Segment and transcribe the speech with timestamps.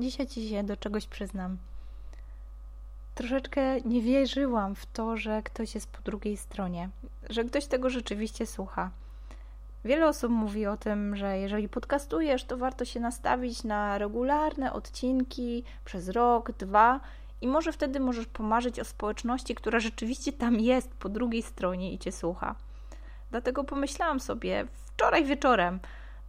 [0.00, 1.58] Dzisiaj ci się do czegoś przyznam.
[3.14, 6.88] Troszeczkę nie wierzyłam w to, że ktoś jest po drugiej stronie,
[7.30, 8.90] że ktoś tego rzeczywiście słucha.
[9.84, 15.64] Wiele osób mówi o tym, że jeżeli podcastujesz, to warto się nastawić na regularne odcinki
[15.84, 17.00] przez rok, dwa
[17.40, 21.98] i może wtedy możesz pomarzyć o społeczności, która rzeczywiście tam jest po drugiej stronie i
[21.98, 22.54] cię słucha.
[23.30, 25.80] Dlatego pomyślałam sobie wczoraj wieczorem,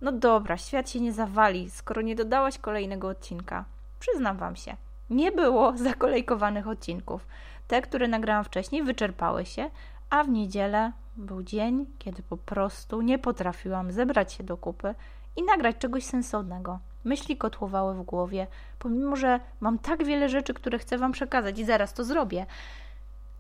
[0.06, 3.66] no dobra, świat się nie zawali, skoro nie dodałaś kolejnego odcinka.
[4.00, 4.76] Przyznam wam się,
[5.10, 7.28] nie było zakolejkowanych odcinków.
[7.68, 9.70] Te, które nagrałam wcześniej, wyczerpały się,
[10.10, 14.96] a w niedzielę był dzień, kiedy po prostu nie potrafiłam zebrać się do kupy
[15.36, 16.79] i nagrać czegoś sensownego.
[17.04, 18.48] Myśli kotłowały w głowie,
[18.79, 22.46] pomimo że mam tak wiele rzeczy, które chcę Wam przekazać i zaraz to zrobię,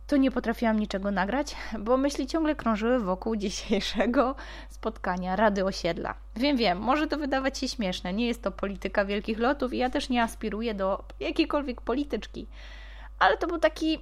[0.07, 4.35] to nie potrafiłam niczego nagrać, bo myśli ciągle krążyły wokół dzisiejszego
[4.69, 6.15] spotkania Rady Osiedla.
[6.35, 9.89] Wiem, wiem, może to wydawać się śmieszne, nie jest to polityka wielkich lotów i ja
[9.89, 12.47] też nie aspiruję do jakiejkolwiek polityczki.
[13.19, 13.99] Ale to był taki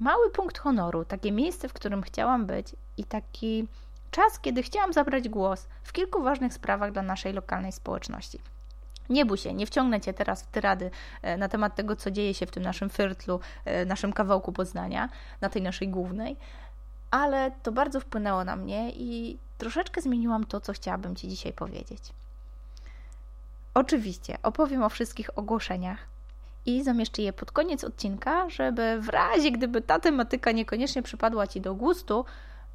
[0.00, 3.68] mały punkt honoru, takie miejsce, w którym chciałam być i taki
[4.10, 8.40] czas, kiedy chciałam zabrać głos w kilku ważnych sprawach dla naszej lokalnej społeczności.
[9.10, 10.90] Nie bój się, nie wciągnę Cię teraz w tyrady
[11.22, 15.08] e, na temat tego, co dzieje się w tym naszym fyrtlu, e, naszym kawałku Poznania,
[15.40, 16.36] na tej naszej głównej,
[17.10, 22.02] ale to bardzo wpłynęło na mnie i troszeczkę zmieniłam to, co chciałabym Ci dzisiaj powiedzieć.
[23.74, 25.98] Oczywiście opowiem o wszystkich ogłoszeniach
[26.66, 31.60] i zamieszczę je pod koniec odcinka, żeby w razie gdyby ta tematyka niekoniecznie przypadła Ci
[31.60, 32.24] do gustu,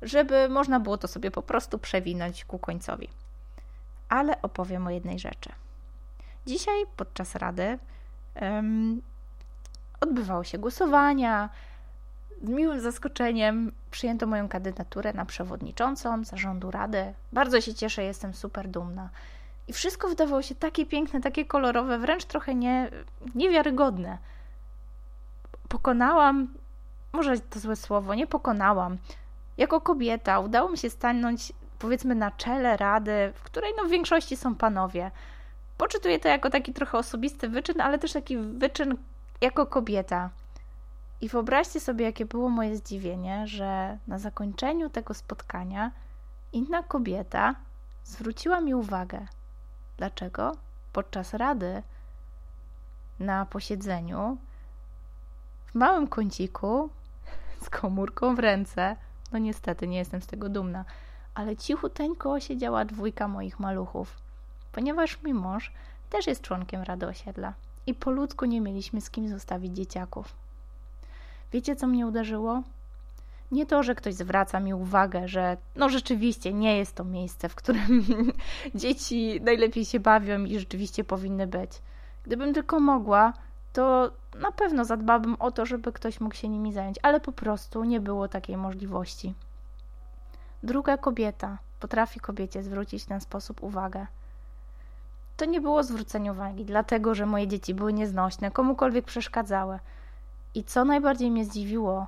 [0.02, 3.10] żeby można było to sobie po prostu przewinąć ku końcowi.
[4.10, 5.50] Ale opowiem o jednej rzeczy–
[6.46, 7.80] Dzisiaj podczas rady
[8.42, 9.02] um,
[10.02, 11.50] odbywały się głosowania.
[12.44, 17.14] Z miłym zaskoczeniem przyjęto moją kandydaturę na przewodniczącą zarządu rady.
[17.34, 19.10] Bardzo się cieszę, jestem super dumna.
[19.68, 22.90] I wszystko wydawało się takie piękne, takie kolorowe, wręcz trochę nie,
[23.36, 24.18] niewiarygodne.
[25.70, 26.48] Pokonałam,
[27.14, 28.98] może to złe słowo, nie pokonałam.
[29.58, 34.38] Jako kobieta udało mi się stanąć, powiedzmy, na czele rady, w której no, w większości
[34.38, 35.12] są panowie.
[35.78, 38.98] Poczytuję to jako taki trochę osobisty wyczyn, ale też taki wyczyn
[39.42, 40.30] jako kobieta.
[41.22, 45.92] I wyobraźcie sobie, jakie było moje zdziwienie, że na zakończeniu tego spotkania
[46.54, 47.56] inna kobieta
[48.04, 49.28] zwróciła mi uwagę.
[49.98, 50.52] Dlaczego?
[50.94, 51.84] Podczas rady
[53.20, 54.38] na posiedzeniu
[55.66, 56.90] w małym kąciku
[57.62, 58.96] z komórką w ręce,
[59.32, 60.86] no niestety nie jestem z tego dumna,
[61.34, 64.25] ale cichuteńko siedziała dwójka moich maluchów
[64.76, 65.72] ponieważ mój mąż
[66.10, 67.54] też jest członkiem Rady Osiedla
[67.88, 70.36] i po ludzku nie mieliśmy z kim zostawić dzieciaków.
[71.52, 72.64] Wiecie, co mnie uderzyło?
[73.52, 77.56] Nie to, że ktoś zwraca mi uwagę, że no rzeczywiście nie jest to miejsce, w
[77.56, 78.06] którym
[78.76, 81.72] dzieci najlepiej się bawią i rzeczywiście powinny być.
[82.24, 83.34] Gdybym tylko mogła,
[83.74, 87.84] to na pewno zadbałabym o to, żeby ktoś mógł się nimi zająć, ale po prostu
[87.84, 89.34] nie było takiej możliwości.
[90.64, 94.08] Druga kobieta potrafi kobiecie zwrócić w ten sposób uwagę
[95.38, 99.80] to nie było zwrócenie uwagi, dlatego że moje dzieci były nieznośne, komukolwiek przeszkadzały.
[100.54, 102.08] I co najbardziej mnie zdziwiło,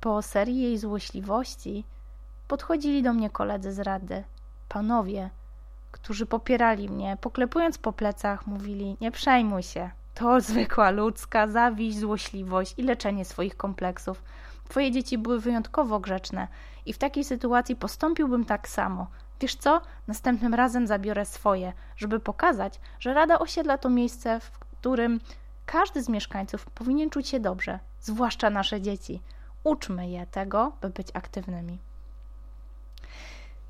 [0.00, 1.84] po serii jej złośliwości
[2.48, 4.24] podchodzili do mnie koledzy z rady,
[4.68, 5.30] panowie,
[5.90, 12.74] którzy popierali mnie, poklepując po plecach, mówili: Nie przejmuj się, to zwykła ludzka zawiść, złośliwość
[12.76, 14.22] i leczenie swoich kompleksów.
[14.68, 16.48] Twoje dzieci były wyjątkowo grzeczne
[16.86, 19.06] i w takiej sytuacji postąpiłbym tak samo.
[19.42, 19.80] Wiesz co?
[20.08, 25.20] Następnym razem zabiorę swoje, żeby pokazać, że Rada Osiedla to miejsce, w którym
[25.66, 29.22] każdy z mieszkańców powinien czuć się dobrze, zwłaszcza nasze dzieci.
[29.64, 31.78] Uczmy je tego, by być aktywnymi.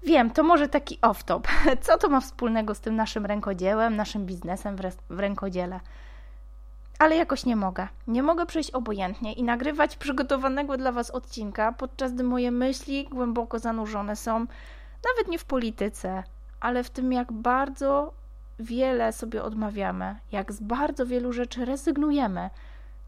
[0.02, 1.48] Wiem, to może taki off-top.
[1.84, 4.76] Co to ma wspólnego z tym naszym rękodziełem, naszym biznesem
[5.10, 5.80] w rękodziele?
[6.98, 7.88] Ale jakoś nie mogę.
[8.06, 13.58] Nie mogę przejść obojętnie i nagrywać przygotowanego dla Was odcinka, podczas gdy moje myśli głęboko
[13.58, 14.46] zanurzone są
[15.10, 16.22] nawet nie w polityce,
[16.60, 18.12] ale w tym, jak bardzo
[18.58, 22.50] wiele sobie odmawiamy, jak z bardzo wielu rzeczy rezygnujemy,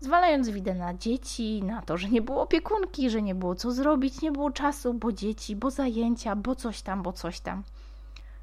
[0.01, 4.23] zwalając widę na dzieci, na to, że nie było opiekunki, że nie było co zrobić,
[4.23, 7.63] nie było czasu, bo dzieci, bo zajęcia, bo coś tam, bo coś tam.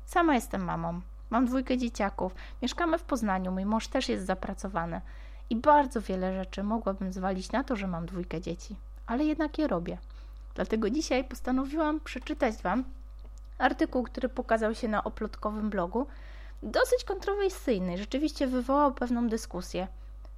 [0.05, 1.01] Sama jestem mamą.
[1.29, 5.01] Mam dwójkę dzieciaków, mieszkamy w Poznaniu, mój mąż też jest zapracowany
[5.49, 8.75] i bardzo wiele rzeczy mogłabym zwalić na to, że mam dwójkę dzieci,
[9.07, 9.97] ale jednak je robię.
[10.55, 12.83] Dlatego dzisiaj postanowiłam przeczytać Wam
[13.61, 16.07] artykuł, który pokazał się na oplotkowym blogu,
[16.63, 19.87] dosyć kontrowersyjny, rzeczywiście wywołał pewną dyskusję.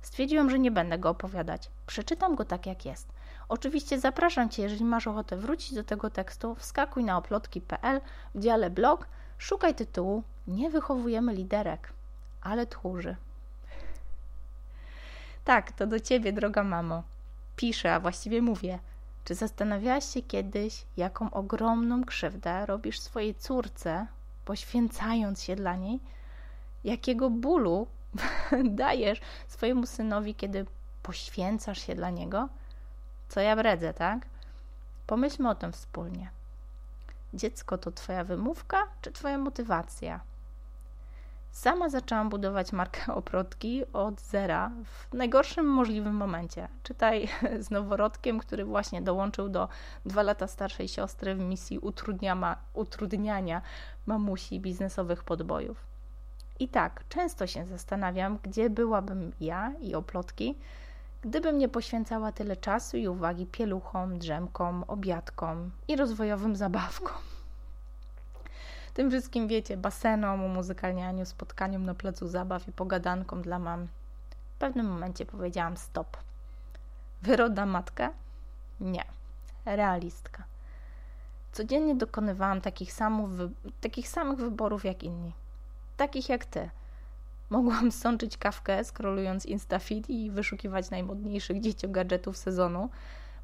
[0.02, 1.70] Stwierdziłam, że nie będę go opowiadać.
[1.88, 3.08] Przeczytam go tak, jak jest.
[3.50, 8.02] Oczywiście zapraszam Cię, jeżeli masz ochotę wrócić do tego tekstu, wskakuj na oplotki.pl
[8.36, 11.94] w dziale blog, szukaj tytułu Nie wychowujemy liderek,
[12.42, 13.16] ale tchórzy.
[15.44, 17.04] Tak, to do ciebie, droga mamo.
[17.56, 18.80] Piszę, a właściwie mówię.
[19.24, 24.08] Czy zastanawiałaś się kiedyś, jaką ogromną krzywdę robisz swojej córce,
[24.46, 26.00] poświęcając się dla niej?
[26.84, 27.88] Jakiego bólu
[28.64, 30.66] dajesz swojemu synowi, kiedy
[31.04, 32.50] poświęcasz się dla niego?
[33.30, 34.26] Co ja bredzę, tak?
[35.08, 36.30] Pomyślmy o tym wspólnie.
[37.34, 40.20] Dziecko to Twoja wymówka czy Twoja motywacja?
[41.54, 46.68] Sama zaczęłam budować markę oprotki od zera w najgorszym możliwym momencie.
[46.84, 47.28] Czytaj
[47.66, 49.70] z noworodkiem, który właśnie dołączył do
[50.06, 51.80] dwa lata starszej siostry w misji
[52.74, 53.62] utrudniania,
[54.06, 55.86] mamusi biznesowych podbojów.
[56.60, 60.58] I tak, często się zastanawiam, gdzie byłabym ja i oplotki,
[61.22, 67.18] gdybym nie poświęcała tyle czasu i uwagi pieluchom, drzemkom, obiadkom i rozwojowym zabawkom.
[68.94, 73.88] Tym wszystkim, wiecie, basenom, umuzykalnianiu, spotkaniom na placu zabaw i pogadankom dla mam.
[74.56, 76.18] W pewnym momencie powiedziałam stop.
[77.22, 78.14] Wyroda matka?
[78.80, 79.04] Nie.
[79.66, 80.44] Realistka.
[81.52, 83.30] Codziennie dokonywałam takich, samów,
[83.82, 85.34] takich samych wyborów jak inni.
[85.98, 86.70] Takich jak ty.
[87.50, 92.90] Mogłam sączyć kawkę, skrolując Instafit i wyszukiwać najmodniejszych dzieciogadżetów sezonu,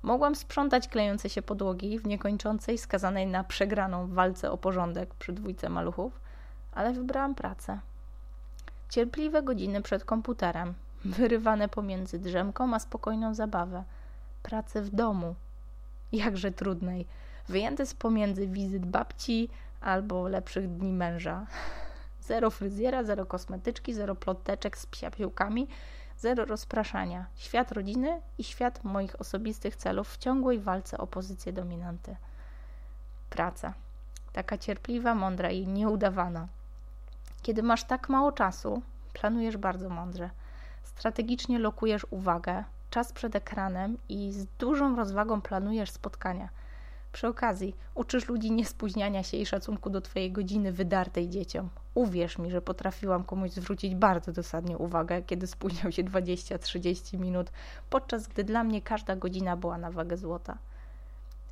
[0.04, 5.70] Mogłam sprzątać klejące się podłogi w niekończącej, skazanej na przegraną walce o porządek przy dwójce
[5.70, 6.20] maluchów,
[6.72, 7.80] ale wybrałam pracę.
[8.90, 10.74] Cierpliwe godziny przed komputerem,
[11.06, 13.84] wyrywane pomiędzy drzemką a spokojną zabawę.
[14.44, 15.36] Pracę w domu,
[16.12, 17.06] jakże trudnej,
[17.48, 19.50] wyjęte z pomiędzy wizyt babci
[19.82, 21.48] albo lepszych dni męża.
[22.22, 25.68] Zero fryzjera, zero kosmetyczki, zero ploteczek z psiapiłkami–
[26.20, 32.16] zero rozpraszania, świat rodziny i świat moich osobistych celów w ciągłej walce o pozycję dominanty.
[33.30, 33.74] Praca.
[34.34, 36.48] Taka cierpliwa, mądra i nieudawana.
[37.42, 38.82] Kiedy masz tak mało czasu,
[39.14, 40.30] planujesz bardzo mądrze.
[40.84, 46.50] Strategicznie lokujesz uwagę, czas przed ekranem i z dużą rozwagą planujesz spotkania.
[47.12, 51.70] Przy okazji uczysz ludzi niespóźniania się i szacunku do Twojej godziny wydartej dzieciom.
[51.94, 57.52] Uwierz mi, że potrafiłam komuś zwrócić bardzo dosadnie uwagę, kiedy spóźniał się 20-30 minut,
[57.90, 60.58] podczas gdy dla mnie każda godzina była na wagę złota.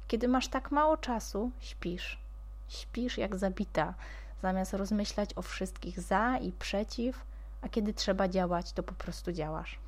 [0.08, 2.20] Kiedy masz tak mało czasu, śpisz.
[2.68, 3.94] Śpisz jak zabita,
[4.42, 7.26] zamiast rozmyślać o wszystkich za i przeciw,
[7.62, 9.80] a kiedy trzeba działać, to po prostu działasz.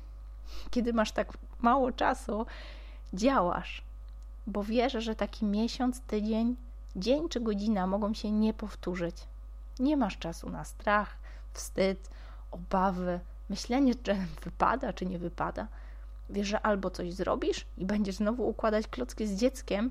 [0.70, 2.46] Kiedy masz tak mało czasu,
[3.12, 3.82] działasz,
[4.46, 6.56] bo wierzę, że taki miesiąc, tydzień,
[6.96, 9.16] dzień czy godzina mogą się nie powtórzyć.
[9.78, 11.16] Nie masz czasu na strach,
[11.52, 12.10] wstyd,
[12.50, 13.20] obawy,
[13.50, 15.66] myślenie, czy wypada, czy nie wypada.
[16.30, 19.90] Wiesz, że albo coś zrobisz i będziesz znowu układać klocki z dzieckiem,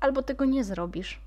[0.00, 1.20] albo tego nie zrobisz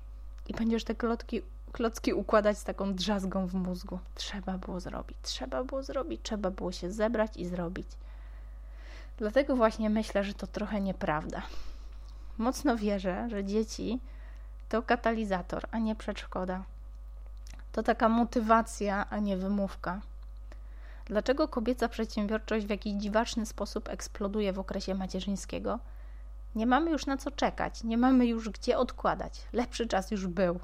[0.48, 1.42] i będziesz te klocki,
[1.72, 3.98] klocki układać z taką drzazgą w mózgu.
[4.14, 7.86] Trzeba było zrobić, trzeba było zrobić, trzeba było się zebrać i zrobić.
[9.18, 11.42] Dlatego właśnie myślę, że to trochę nieprawda.
[12.38, 14.00] Mocno wierzę, że dzieci
[14.68, 16.64] to katalizator, a nie przeszkoda.
[17.72, 20.00] To taka motywacja, a nie wymówka.
[21.04, 25.78] Dlaczego kobieca przedsiębiorczość w jakiś dziwaczny sposób eksploduje w okresie macierzyńskiego?
[26.54, 29.42] Nie mamy już na co czekać, nie mamy już gdzie odkładać.
[29.52, 30.60] Lepszy czas już był,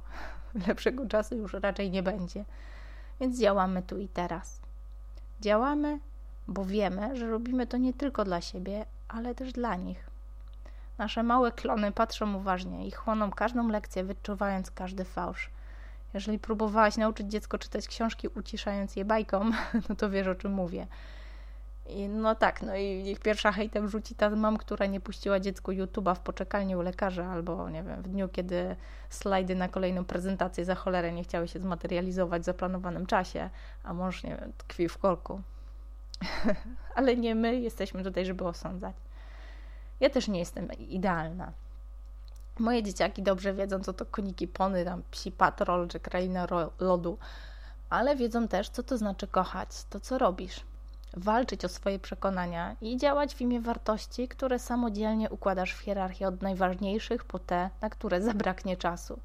[0.66, 2.44] lepszego czasu już raczej nie będzie.
[3.20, 4.60] Więc działamy tu i teraz.
[5.40, 5.98] Działamy,
[6.48, 10.06] bo wiemy, że robimy to nie tylko dla siebie, ale też dla nich.
[10.98, 15.50] Nasze małe klony patrzą uważnie i chłoną każdą lekcję, wyczuwając każdy fałsz.
[16.14, 19.50] Jeżeli próbowałaś nauczyć dziecko czytać książki, uciszając je bajką,
[19.88, 20.86] no to wiesz o czym mówię.
[21.86, 25.72] I no tak, no i niech pierwsza hejtem rzuci ta mam, która nie puściła dziecku
[25.72, 28.76] YouTube'a w poczekalni u lekarza, albo nie wiem, w dniu, kiedy
[29.10, 33.50] slajdy na kolejną prezentację za cholerę nie chciały się zmaterializować w zaplanowanym czasie,
[33.84, 35.40] a mąż, nie wiem, tkwi w korku.
[36.96, 38.94] Ale nie my jesteśmy tutaj, żeby osądzać.
[40.00, 41.52] Ja też nie jestem idealna.
[42.58, 46.46] Moje dzieciaki dobrze wiedzą, co to koniki pony, tam psi patrol czy kraina
[46.80, 47.18] lodu,
[47.90, 50.60] ale wiedzą też, co to znaczy kochać, to co robisz.
[51.16, 56.42] Walczyć o swoje przekonania i działać w imię wartości, które samodzielnie układasz w hierarchii od
[56.42, 59.18] najważniejszych po te, na które zabraknie czasu.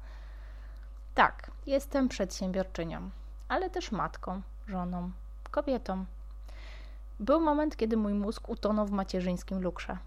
[1.14, 3.10] Tak, jestem przedsiębiorczynią,
[3.48, 5.10] ale też matką, żoną,
[5.50, 6.04] kobietą.
[7.20, 9.98] Był moment, kiedy mój mózg utonął w macierzyńskim lukrze.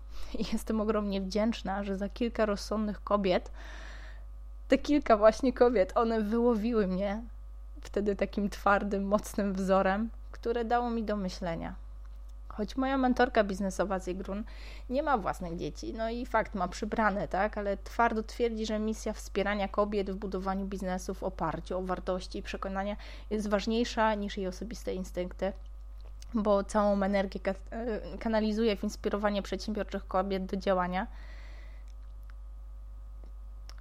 [0.53, 3.51] Jestem ogromnie wdzięczna, że za kilka rozsądnych kobiet,
[4.67, 7.21] te kilka właśnie kobiet, one wyłowiły mnie
[7.81, 11.75] wtedy takim twardym, mocnym wzorem, które dało mi do myślenia.
[12.47, 14.43] Choć moja mentorka biznesowa Zigrun
[14.89, 19.13] nie ma własnych dzieci, no i fakt ma przybrane, tak, ale twardo twierdzi, że misja
[19.13, 22.95] wspierania kobiet w budowaniu biznesu w oparciu o wartości i przekonania
[23.29, 25.53] jest ważniejsza niż jej osobiste instynkty
[26.33, 27.39] bo całą energię
[28.19, 31.07] kanalizuję w inspirowanie przedsiębiorczych kobiet do działania.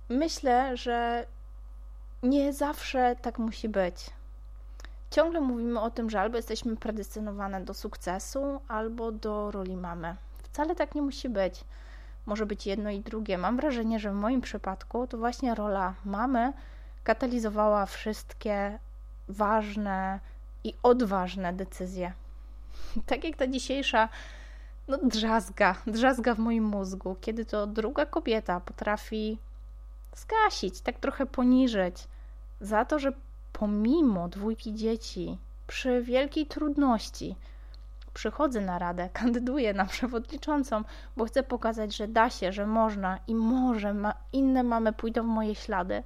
[0.08, 1.26] Myślę, że
[2.22, 4.10] nie zawsze tak musi być.
[5.10, 10.16] Ciągle mówimy o tym, że albo jesteśmy predestynowane do sukcesu, albo do roli mamy.
[10.42, 11.64] Wcale tak nie musi być.
[12.26, 13.38] Może być jedno i drugie.
[13.38, 16.52] Mam wrażenie, że w moim przypadku to właśnie rola mamy
[17.04, 18.78] katalizowała wszystkie
[19.28, 20.20] ważne
[20.64, 22.12] i odważne decyzje.
[23.06, 24.08] Tak jak ta dzisiejsza
[24.88, 29.38] no, drzazga, drzazga w moim mózgu, kiedy to druga kobieta potrafi
[30.16, 32.08] zgasić, tak trochę poniżyć
[32.60, 33.12] za to, że
[33.52, 37.36] pomimo dwójki dzieci, przy wielkiej trudności,
[38.14, 40.84] przychodzę na radę, kandyduję na przewodniczącą,
[41.16, 45.26] bo chcę pokazać, że da się, że można i może ma, inne mamy pójdą w
[45.26, 46.02] moje ślady,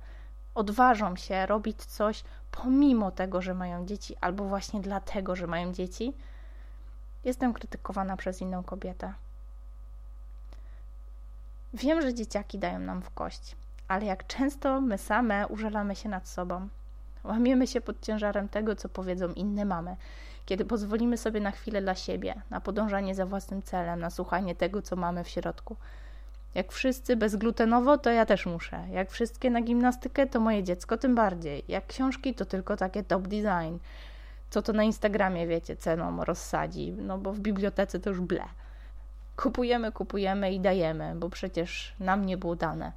[0.55, 6.15] odważą się robić coś pomimo tego, że mają dzieci, albo właśnie dlatego, że mają dzieci,
[7.25, 9.13] jestem krytykowana przez inną kobietę.
[11.75, 13.57] Wiem, że dzieciaki dają nam w kość,
[13.89, 16.69] ale jak często my same użalamy się nad sobą.
[17.25, 19.97] Łamiemy się pod ciężarem tego, co powiedzą inne mamy,
[20.47, 24.83] kiedy pozwolimy sobie na chwilę dla siebie, na podążanie za własnym celem, na słuchanie tego,
[24.83, 25.77] co mamy w środku.
[26.55, 28.85] Jak wszyscy bezglutenowo, to ja też muszę.
[28.91, 31.65] Jak wszystkie na gimnastykę, to moje dziecko tym bardziej.
[31.69, 33.79] Jak książki, to tylko takie top design.
[34.55, 38.45] Co to na Instagramie, wiecie, ceną rozsadzi, no bo w bibliotece to już ble.
[39.37, 42.93] Kupujemy, kupujemy i dajemy, bo przecież nam nie było dane.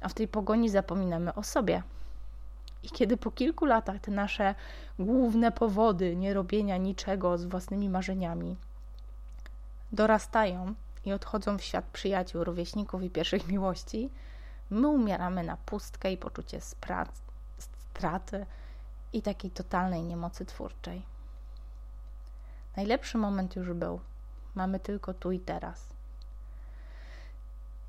[0.00, 1.82] A w tej pogoni zapominamy o sobie.
[2.82, 4.54] I kiedy po kilku latach te nasze
[4.98, 8.56] główne powody nierobienia niczego z własnymi marzeniami
[9.92, 14.10] dorastają i odchodzą w świat przyjaciół, rówieśników i pierwszych miłości,
[14.70, 16.60] my umieramy na pustkę i poczucie
[17.90, 18.46] straty
[19.12, 21.02] i takiej totalnej niemocy twórczej.
[22.76, 24.00] Najlepszy moment już był.
[24.54, 25.86] Mamy tylko tu i teraz.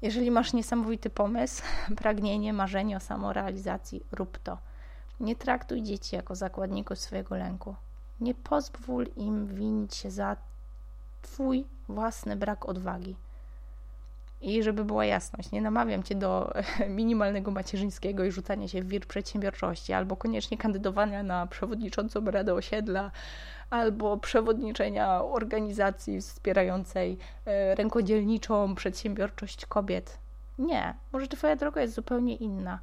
[0.01, 1.63] Jeżeli masz niesamowity pomysł,
[2.01, 4.57] pragnienie, marzenie o samorealizacji, rób to.
[5.19, 7.75] Nie traktuj dzieci jako zakładników swojego lęku.
[8.19, 10.35] Nie pozwól im winić się za
[11.21, 13.15] Twój własny brak odwagi.
[14.43, 16.53] I żeby była jasność, nie namawiam Cię do
[16.89, 23.11] minimalnego macierzyńskiego i rzucania się w wir przedsiębiorczości, albo koniecznie kandydowania na przewodniczącą Radę Osiedla,
[23.69, 30.17] albo przewodniczenia organizacji wspierającej e, rękodzielniczą przedsiębiorczość kobiet.
[30.59, 32.79] Nie, może Twoja droga jest zupełnie inna,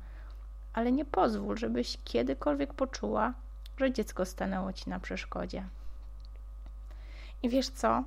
[0.73, 3.35] ale nie pozwól, żebyś kiedykolwiek poczuła,
[3.77, 5.65] że dziecko stanęło Ci na przeszkodzie.
[7.43, 8.05] I wiesz co?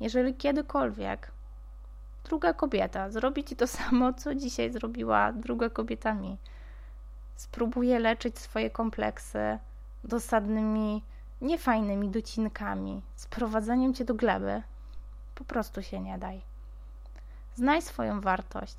[0.00, 1.32] Jeżeli kiedykolwiek
[2.24, 6.38] druga kobieta zrobi ci to samo, co dzisiaj zrobiła druga kobieta mi,
[7.36, 9.58] spróbuje leczyć swoje kompleksy
[10.04, 11.02] dosadnymi,
[11.40, 14.62] niefajnymi docinkami, sprowadzaniem cię do gleby,
[15.34, 16.40] po prostu się nie daj.
[17.54, 18.76] Znaj swoją wartość.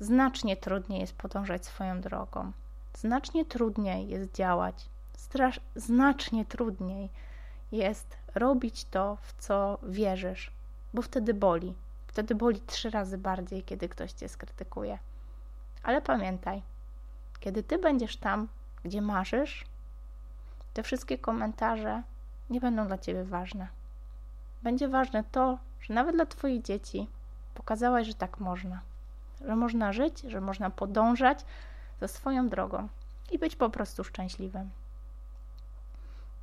[0.00, 2.52] Znacznie trudniej jest podążać swoją drogą.
[2.94, 4.88] Znacznie trudniej jest działać.
[5.16, 7.10] Strasz, znacznie trudniej
[7.72, 10.50] jest robić to, w co wierzysz,
[10.94, 11.74] bo wtedy boli.
[12.12, 14.98] Wtedy boli trzy razy bardziej, kiedy ktoś cię skrytykuje.
[15.82, 16.62] Ale pamiętaj,
[17.40, 18.48] kiedy ty będziesz tam,
[18.84, 19.64] gdzie marzysz,
[20.74, 22.02] te wszystkie komentarze
[22.50, 23.68] nie będą dla ciebie ważne.
[24.62, 27.08] Będzie ważne to, że nawet dla twoich dzieci
[27.54, 28.80] pokazałaś, że tak można.
[29.44, 31.44] Że można żyć, że można podążać
[32.00, 32.88] za swoją drogą
[33.30, 34.70] i być po prostu szczęśliwym.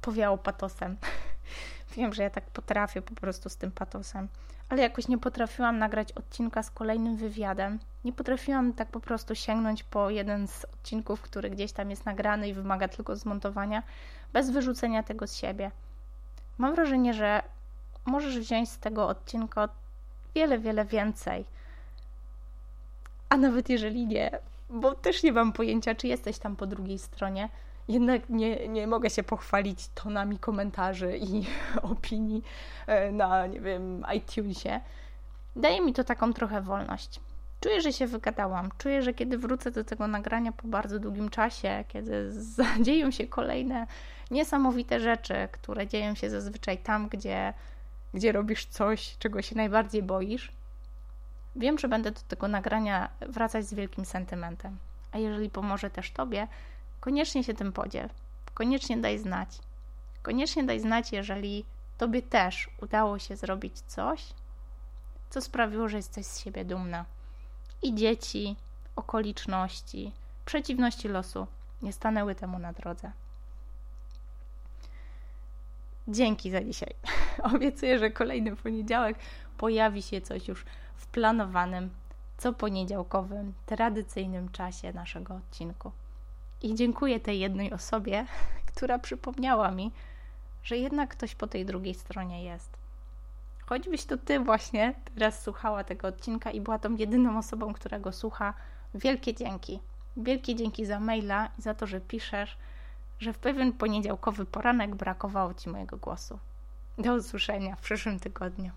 [0.02, 0.98] Powiało patosem.
[1.96, 4.28] Wiem, że ja tak potrafię po prostu z tym patosem,
[4.70, 7.80] ale jakoś nie potrafiłam nagrać odcinka z kolejnym wywiadem.
[8.04, 12.50] Nie potrafiłam tak po prostu sięgnąć po jeden z odcinków, który gdzieś tam jest nagrany
[12.50, 13.84] i wymaga tylko zmontowania,
[14.34, 15.72] bez wyrzucenia tego z siebie.
[16.58, 17.44] Mam wrażenie, że
[18.06, 19.70] możesz wziąć z tego odcinka
[20.36, 21.46] wiele, wiele więcej.
[23.30, 27.50] A nawet jeżeli nie, bo też nie mam pojęcia, czy jesteś tam po drugiej stronie
[27.90, 31.46] jednak nie, nie mogę się pochwalić tonami komentarzy i
[31.94, 32.44] opinii
[32.88, 34.82] e, na, nie wiem, iTunesie.
[35.56, 37.20] Daje mi to taką trochę wolność.
[37.60, 38.70] Czuję, że się wygadałam.
[38.78, 42.32] Czuję, że kiedy wrócę do tego nagrania po bardzo długim czasie, kiedy
[42.86, 43.88] dzieją się kolejne
[44.32, 47.54] niesamowite rzeczy, które dzieją się zazwyczaj tam, gdzie,
[48.14, 50.52] gdzie robisz coś, czego się najbardziej boisz,
[51.56, 54.78] wiem, że będę do tego nagrania wracać z wielkim sentymentem.
[55.12, 56.48] A jeżeli pomoże też Tobie,
[57.00, 58.10] koniecznie się tym podziel.
[58.54, 59.60] Koniecznie daj znać.
[60.22, 61.66] Koniecznie daj znać, jeżeli
[61.98, 64.34] Tobie też udało się zrobić coś,
[65.30, 67.06] co sprawiło, że jesteś z siebie dumna.
[67.82, 68.56] I dzieci,
[68.96, 70.12] okoliczności,
[70.46, 71.48] przeciwności losu
[71.82, 73.12] nie stanęły temu na drodze.
[76.10, 76.96] dzięki za dzisiaj.
[77.56, 79.18] Obiecuję, że kolejny poniedziałek
[79.58, 80.66] pojawi się coś już
[80.96, 81.90] w planowanym,
[82.38, 85.92] co poniedziałkowym, tradycyjnym czasie naszego odcinku.
[86.62, 88.26] I dziękuję tej jednej osobie,
[88.76, 89.92] która przypomniała mi,
[90.64, 92.70] że jednak ktoś po tej drugiej stronie jest.
[93.66, 98.12] Choćbyś to ty właśnie teraz słuchała tego odcinka i była tą jedyną osobą, która go
[98.12, 98.54] słucha,
[98.94, 99.80] wielkie dzięki.
[100.18, 102.58] Wielkie dzięki za maila i za to, że piszesz,
[103.20, 106.40] że w pewien poniedziałkowy poranek brakowało ci mojego głosu.
[106.98, 108.72] Do usłyszenia w przyszłym tygodniu.